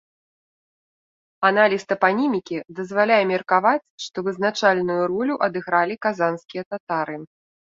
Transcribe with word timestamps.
Аналіз 1.49 1.83
тапанімікі 1.91 2.57
дазваляе 2.81 3.19
меркаваць, 3.33 3.83
што 4.07 4.17
вызначальную 4.31 4.99
ролю 5.13 5.35
адыгралі 5.49 5.95
казанскія 6.09 6.63
татары. 6.75 7.17